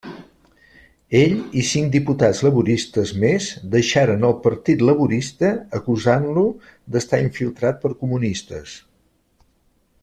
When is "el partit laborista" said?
4.31-5.53